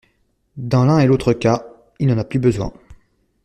Dans 0.57 0.83
l'un 0.83 0.97
et 0.97 1.05
l'autre 1.05 1.31
cas, 1.31 1.63
il 1.99 2.07
n'en 2.07 2.17
a 2.17 2.23
plus 2.23 2.39
besoin. 2.39 2.73